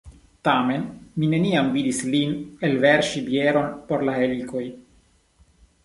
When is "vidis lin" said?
1.77-2.35